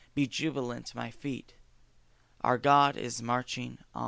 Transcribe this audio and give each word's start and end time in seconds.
be 0.15 0.25
jubilant, 0.25 0.95
my 0.95 1.11
feet! 1.11 1.53
Our 2.43 2.57
God 2.57 2.97
is 2.97 3.21
marching 3.21 3.77
on. 3.93 3.99